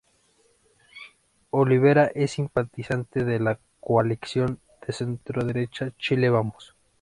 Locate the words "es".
2.15-2.31